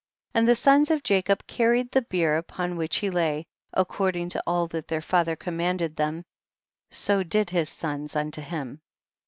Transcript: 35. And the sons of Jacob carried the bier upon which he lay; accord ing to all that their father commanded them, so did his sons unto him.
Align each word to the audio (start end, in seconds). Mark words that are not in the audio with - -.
35. 0.33 0.39
And 0.39 0.47
the 0.47 0.55
sons 0.55 0.89
of 0.89 1.03
Jacob 1.03 1.45
carried 1.45 1.91
the 1.91 2.01
bier 2.01 2.35
upon 2.35 2.75
which 2.75 2.95
he 2.95 3.11
lay; 3.11 3.45
accord 3.71 4.15
ing 4.15 4.29
to 4.29 4.41
all 4.47 4.65
that 4.69 4.87
their 4.87 4.99
father 4.99 5.35
commanded 5.35 5.95
them, 5.95 6.25
so 6.89 7.21
did 7.21 7.51
his 7.51 7.69
sons 7.69 8.15
unto 8.15 8.41
him. 8.41 8.81